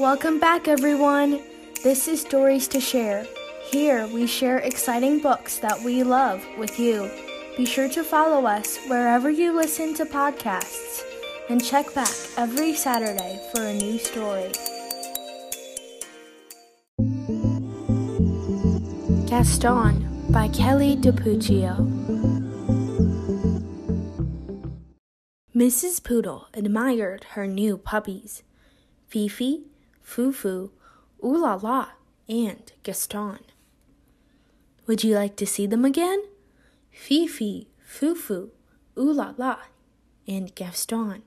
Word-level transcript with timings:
Welcome 0.00 0.40
back, 0.40 0.66
everyone. 0.66 1.42
This 1.84 2.08
is 2.08 2.22
Stories 2.22 2.66
to 2.68 2.80
Share. 2.80 3.26
Here 3.70 4.06
we 4.06 4.26
share 4.26 4.56
exciting 4.60 5.20
books 5.20 5.58
that 5.58 5.78
we 5.82 6.02
love 6.02 6.42
with 6.56 6.80
you. 6.80 7.10
Be 7.58 7.66
sure 7.66 7.86
to 7.90 8.02
follow 8.02 8.46
us 8.46 8.78
wherever 8.88 9.28
you 9.28 9.54
listen 9.54 9.92
to 9.96 10.06
podcasts 10.06 11.02
and 11.50 11.62
check 11.62 11.92
back 11.92 12.08
every 12.38 12.72
Saturday 12.72 13.46
for 13.52 13.60
a 13.60 13.74
new 13.74 13.98
story. 13.98 14.50
Gaston 19.28 20.32
by 20.32 20.48
Kelly 20.48 20.96
DiPucchio. 20.96 21.76
Mrs. 25.54 26.02
Poodle 26.02 26.48
admired 26.54 27.24
her 27.32 27.46
new 27.46 27.76
puppies, 27.76 28.42
Fifi, 29.06 29.66
Fufu, 30.10 30.70
Ooh 31.24 31.38
La 31.38 31.54
La, 31.54 31.90
and 32.28 32.72
Gaston. 32.82 33.38
Would 34.88 35.04
you 35.04 35.14
like 35.14 35.36
to 35.36 35.46
see 35.46 35.66
them 35.66 35.84
again? 35.84 36.24
Fifi, 36.90 37.68
Fufu, 37.88 38.50
Ooh 38.98 39.12
La 39.12 39.34
La, 39.36 39.58
and 40.26 40.52
Gaston. 40.56 41.22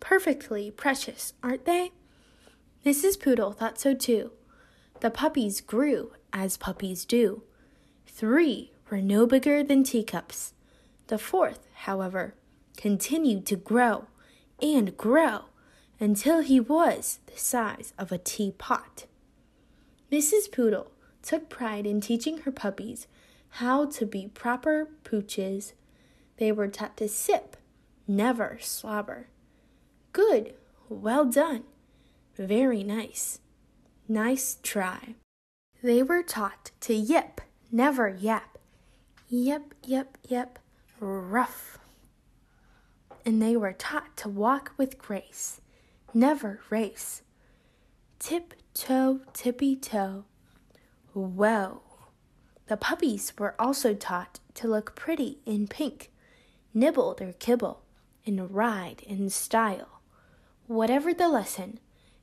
Perfectly 0.00 0.70
precious, 0.70 1.34
aren't 1.42 1.66
they? 1.66 1.92
Mrs. 2.86 3.20
Poodle 3.20 3.52
thought 3.52 3.78
so 3.78 3.92
too. 3.92 4.32
The 5.00 5.10
puppies 5.10 5.60
grew 5.60 6.12
as 6.32 6.56
puppies 6.56 7.04
do. 7.04 7.42
Three 8.06 8.72
were 8.90 9.02
no 9.02 9.26
bigger 9.26 9.62
than 9.62 9.84
teacups. 9.84 10.54
The 11.08 11.18
fourth, 11.18 11.66
however, 11.74 12.34
continued 12.78 13.44
to 13.46 13.56
grow 13.56 14.06
and 14.62 14.96
grow 14.96 15.46
until 15.98 16.40
he 16.40 16.60
was 16.60 17.18
the 17.26 17.38
size 17.38 17.92
of 17.98 18.12
a 18.12 18.18
teapot. 18.18 19.06
Mrs. 20.12 20.50
Poodle 20.52 20.92
took 21.22 21.48
pride 21.48 21.86
in 21.86 22.00
teaching 22.00 22.38
her 22.38 22.52
puppies 22.52 23.06
how 23.48 23.86
to 23.86 24.06
be 24.06 24.28
proper 24.28 24.88
pooches. 25.04 25.72
They 26.36 26.52
were 26.52 26.68
taught 26.68 26.96
to 26.98 27.08
sip, 27.08 27.56
never 28.06 28.58
slobber. 28.60 29.28
Good, 30.12 30.54
well 30.88 31.24
done, 31.24 31.64
very 32.36 32.84
nice. 32.84 33.40
Nice 34.08 34.58
try. 34.62 35.14
They 35.82 36.02
were 36.02 36.22
taught 36.22 36.70
to 36.82 36.94
yip, 36.94 37.40
never 37.72 38.08
yap. 38.08 38.58
Yep, 39.28 39.74
yep, 39.84 40.18
yep, 40.28 40.58
rough. 41.00 41.78
And 43.24 43.42
they 43.42 43.56
were 43.56 43.72
taught 43.72 44.16
to 44.18 44.28
walk 44.28 44.72
with 44.76 44.98
grace, 44.98 45.60
never 46.16 46.60
race. 46.70 47.22
Tip 48.18 48.54
toe, 48.74 49.20
tippy 49.32 49.76
toe. 49.76 50.24
Well, 51.14 51.82
the 52.66 52.76
puppies 52.76 53.32
were 53.38 53.54
also 53.58 53.94
taught 53.94 54.40
to 54.54 54.66
look 54.66 54.96
pretty 54.96 55.38
in 55.46 55.68
pink, 55.68 56.10
nibble 56.74 57.14
their 57.14 57.34
kibble, 57.34 57.82
and 58.26 58.50
ride 58.50 59.02
in 59.06 59.30
style. 59.30 60.00
Whatever 60.66 61.14
the 61.14 61.28
lesson, 61.28 61.78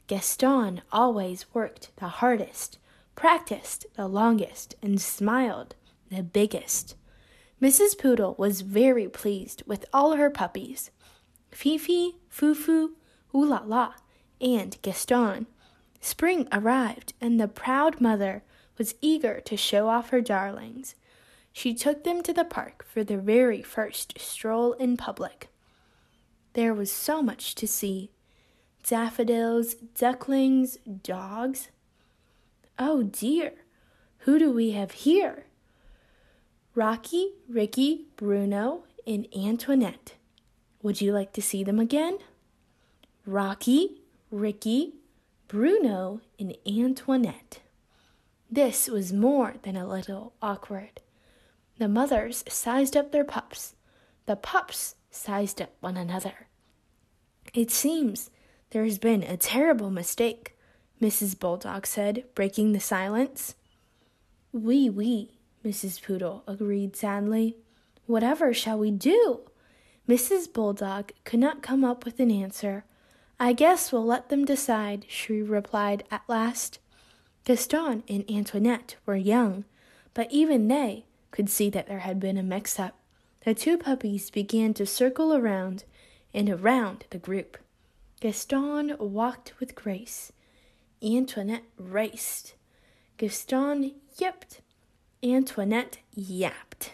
Gaston 0.07 0.81
always 0.91 1.45
worked 1.53 1.95
the 1.95 2.07
hardest 2.07 2.79
practiced 3.15 3.85
the 3.95 4.07
longest, 4.07 4.75
and 4.81 4.99
smiled 4.99 5.75
the 6.09 6.23
biggest. 6.23 6.95
Mrs. 7.61 7.97
Poodle 7.97 8.35
was 8.37 8.61
very 8.61 9.07
pleased 9.07 9.63
with 9.65 9.85
all 9.93 10.15
her 10.15 10.29
puppies 10.29 10.91
Fifi, 11.51 12.17
Fufu, 12.31 12.91
Ooh 13.35 13.45
La 13.45 13.61
La, 13.65 13.93
and 14.39 14.77
Gaston. 14.81 15.47
Spring 16.01 16.47
arrived, 16.51 17.13
and 17.21 17.39
the 17.39 17.47
proud 17.47 18.01
mother 18.01 18.43
was 18.77 18.95
eager 19.01 19.39
to 19.41 19.55
show 19.55 19.87
off 19.87 20.09
her 20.09 20.21
darlings. 20.21 20.95
She 21.51 21.73
took 21.73 22.03
them 22.03 22.23
to 22.23 22.33
the 22.33 22.43
park 22.43 22.85
for 22.87 23.03
their 23.03 23.19
very 23.19 23.61
first 23.61 24.19
stroll 24.19 24.73
in 24.73 24.97
public. 24.97 25.49
There 26.53 26.73
was 26.73 26.91
so 26.91 27.21
much 27.21 27.55
to 27.55 27.67
see 27.67 28.11
daffodils, 28.83 29.75
ducklings, 29.75 30.77
dogs, 31.03 31.69
Oh 32.79 33.03
dear, 33.03 33.53
who 34.19 34.39
do 34.39 34.51
we 34.51 34.71
have 34.71 34.91
here? 34.91 35.45
Rocky, 36.73 37.33
Ricky, 37.47 38.07
Bruno, 38.15 38.85
and 39.05 39.27
Antoinette. 39.35 40.13
Would 40.81 40.99
you 40.99 41.13
like 41.13 41.33
to 41.33 41.41
see 41.41 41.63
them 41.63 41.79
again? 41.79 42.17
Rocky, 43.25 44.01
Ricky, 44.31 44.95
Bruno, 45.47 46.19
and 46.37 46.57
Antoinette. 46.67 47.61
This 48.51 48.89
was 48.89 49.13
more 49.13 49.55
than 49.63 49.77
a 49.77 49.87
little 49.87 50.33
awkward. 50.41 50.99
The 51.77 51.87
mothers 51.87 52.43
sized 52.49 52.97
up 52.97 53.13
their 53.13 53.23
pups. 53.23 53.75
The 54.25 54.35
pups 54.35 54.95
sized 55.09 55.61
up 55.61 55.71
one 55.79 55.95
another. 55.95 56.47
It 57.53 57.71
seems 57.71 58.29
there 58.71 58.83
has 58.83 58.97
been 58.97 59.23
a 59.23 59.37
terrible 59.37 59.89
mistake. 59.89 60.57
Mrs. 61.01 61.39
Bulldog 61.39 61.87
said, 61.87 62.25
breaking 62.35 62.73
the 62.73 62.81
silence. 62.81 63.55
Oui, 64.51 64.89
oui, 64.89 65.31
Mrs. 65.63 66.01
Poodle 66.03 66.43
agreed 66.45 66.97
sadly. 66.97 67.55
Whatever 68.05 68.53
shall 68.53 68.79
we 68.79 68.91
do? 68.91 69.41
Mrs. 70.09 70.51
Bulldog 70.51 71.13
could 71.23 71.39
not 71.39 71.63
come 71.63 71.85
up 71.85 72.03
with 72.03 72.19
an 72.19 72.29
answer. 72.29 72.83
I 73.43 73.51
guess 73.51 73.91
we'll 73.91 74.05
let 74.05 74.29
them 74.29 74.45
decide, 74.45 75.05
she 75.09 75.41
replied 75.41 76.05
at 76.09 76.21
last. 76.29 76.79
Gaston 77.43 78.01
and 78.07 78.23
Antoinette 78.31 78.95
were 79.05 79.17
young, 79.17 79.65
but 80.13 80.31
even 80.31 80.69
they 80.69 81.03
could 81.31 81.49
see 81.49 81.69
that 81.71 81.87
there 81.87 81.99
had 81.99 82.21
been 82.21 82.37
a 82.37 82.41
mix 82.41 82.79
up. 82.79 82.97
The 83.43 83.53
two 83.53 83.77
puppies 83.77 84.29
began 84.29 84.73
to 84.75 84.85
circle 84.85 85.33
around 85.33 85.83
and 86.33 86.49
around 86.49 87.03
the 87.09 87.17
group. 87.17 87.57
Gaston 88.21 88.95
walked 88.97 89.59
with 89.59 89.75
grace. 89.75 90.31
Antoinette 91.03 91.65
raced. 91.77 92.53
Gaston 93.17 93.91
yipped. 94.17 94.61
Antoinette 95.21 95.97
yapped. 96.15 96.93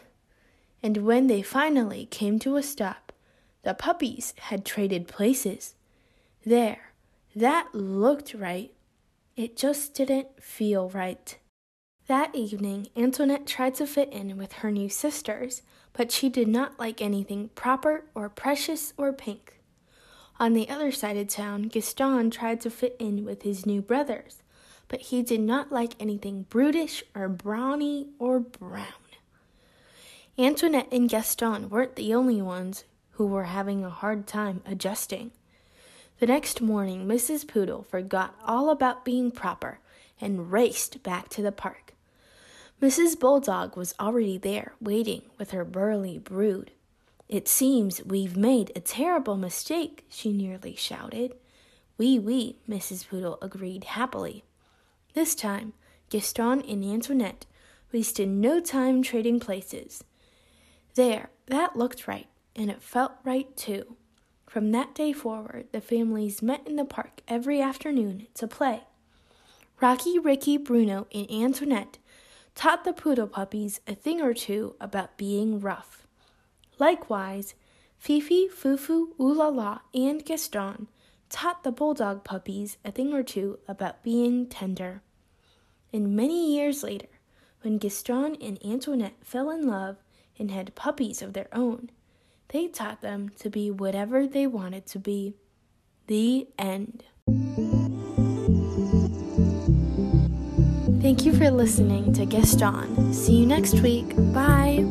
And 0.81 1.05
when 1.05 1.27
they 1.27 1.43
finally 1.43 2.07
came 2.07 2.39
to 2.39 2.55
a 2.55 2.63
stop, 2.63 3.13
the 3.61 3.75
puppies 3.75 4.33
had 4.39 4.65
traded 4.65 5.07
places. 5.07 5.75
There, 6.45 6.93
that 7.35 7.73
looked 7.73 8.33
right. 8.33 8.73
It 9.35 9.57
just 9.57 9.93
didn't 9.93 10.41
feel 10.41 10.89
right. 10.89 11.37
That 12.07 12.33
evening, 12.33 12.87
Antoinette 12.95 13.45
tried 13.45 13.75
to 13.75 13.85
fit 13.85 14.11
in 14.11 14.37
with 14.37 14.53
her 14.53 14.71
new 14.71 14.89
sisters, 14.89 15.61
but 15.93 16.11
she 16.11 16.27
did 16.27 16.47
not 16.47 16.79
like 16.79 17.01
anything 17.01 17.49
proper 17.55 18.05
or 18.15 18.29
precious 18.29 18.93
or 18.97 19.13
pink. 19.13 19.61
On 20.39 20.53
the 20.53 20.69
other 20.69 20.91
side 20.91 21.17
of 21.17 21.27
town, 21.27 21.63
Gaston 21.63 22.31
tried 22.31 22.61
to 22.61 22.69
fit 22.69 22.95
in 22.97 23.25
with 23.25 23.43
his 23.43 23.65
new 23.65 23.81
brothers, 23.81 24.41
but 24.87 25.01
he 25.01 25.21
did 25.21 25.41
not 25.41 25.71
like 25.71 25.93
anything 25.99 26.43
brutish 26.43 27.03
or 27.13 27.27
brawny 27.27 28.07
or 28.17 28.39
brown. 28.39 28.85
Antoinette 30.37 30.87
and 30.91 31.09
Gaston 31.09 31.69
weren't 31.69 31.97
the 31.97 32.13
only 32.13 32.41
ones 32.41 32.85
who 33.11 33.27
were 33.27 33.43
having 33.43 33.83
a 33.83 33.89
hard 33.89 34.25
time 34.25 34.61
adjusting. 34.65 35.31
The 36.19 36.27
next 36.27 36.59
morning, 36.59 37.05
Mrs. 37.05 37.47
Poodle 37.47 37.83
forgot 37.83 38.35
all 38.45 38.69
about 38.69 39.05
being 39.05 39.31
proper 39.31 39.79
and 40.19 40.51
raced 40.51 41.01
back 41.01 41.29
to 41.29 41.41
the 41.41 41.53
park. 41.53 41.93
Mrs. 42.81 43.17
Bulldog 43.17 43.77
was 43.77 43.95
already 44.01 44.37
there, 44.37 44.73
waiting 44.81 45.21
with 45.37 45.51
her 45.51 45.63
burly 45.63 46.17
brood. 46.17 46.71
It 47.29 47.47
seems 47.47 48.03
we've 48.03 48.35
made 48.35 48.73
a 48.75 48.81
terrible 48.81 49.37
mistake, 49.37 50.05
she 50.09 50.33
nearly 50.33 50.75
shouted. 50.75 51.35
Oui, 51.97 52.19
oui, 52.19 52.57
Mrs. 52.67 53.07
Poodle 53.07 53.37
agreed 53.41 53.85
happily. 53.85 54.43
This 55.13 55.35
time, 55.35 55.71
Gaston 56.09 56.61
and 56.63 56.83
Antoinette 56.83 57.45
wasted 57.93 58.27
no 58.27 58.59
time 58.59 59.01
trading 59.03 59.39
places. 59.39 60.03
There, 60.95 61.29
that 61.45 61.77
looked 61.77 62.09
right, 62.09 62.27
and 62.57 62.69
it 62.69 62.81
felt 62.81 63.13
right 63.23 63.55
too. 63.55 63.95
From 64.49 64.71
that 64.71 64.95
day 64.95 65.13
forward, 65.13 65.67
the 65.71 65.79
families 65.79 66.41
met 66.41 66.65
in 66.65 66.75
the 66.75 66.83
park 66.83 67.21
every 67.27 67.61
afternoon 67.61 68.25
to 68.33 68.47
play. 68.47 68.81
Rocky, 69.79 70.17
Ricky, 70.17 70.57
Bruno, 70.57 71.05
and 71.13 71.29
Antoinette 71.29 71.99
taught 72.55 72.83
the 72.83 72.91
poodle 72.91 73.27
puppies 73.27 73.79
a 73.85 73.93
thing 73.93 74.21
or 74.21 74.33
two 74.33 74.73
about 74.81 75.17
being 75.17 75.59
rough. 75.59 76.07
Likewise, 76.79 77.53
Fifi, 77.99 78.47
Fufu, 78.47 79.09
Ooh 79.19 79.35
La 79.35 79.49
La, 79.49 79.81
and 79.93 80.25
Gaston 80.25 80.87
taught 81.29 81.63
the 81.63 81.71
bulldog 81.71 82.23
puppies 82.23 82.77
a 82.83 82.89
thing 82.91 83.13
or 83.13 83.21
two 83.21 83.59
about 83.67 84.01
being 84.01 84.47
tender. 84.47 85.03
And 85.93 86.15
many 86.15 86.55
years 86.55 86.81
later, 86.81 87.19
when 87.61 87.77
Gaston 87.77 88.35
and 88.41 88.57
Antoinette 88.65 89.23
fell 89.23 89.51
in 89.51 89.67
love 89.67 89.97
and 90.39 90.49
had 90.49 90.73
puppies 90.73 91.21
of 91.21 91.33
their 91.33 91.49
own, 91.53 91.91
they 92.49 92.67
taught 92.67 93.01
them 93.01 93.29
to 93.39 93.49
be 93.49 93.71
whatever 93.71 94.27
they 94.27 94.47
wanted 94.47 94.85
to 94.87 94.99
be. 94.99 95.35
The 96.07 96.47
end. 96.57 97.03
Thank 101.01 101.25
you 101.25 101.33
for 101.33 101.49
listening 101.49 102.13
to 102.13 102.25
Gaston. 102.25 103.13
See 103.13 103.37
you 103.37 103.45
next 103.45 103.75
week. 103.81 104.15
Bye. 104.33 104.85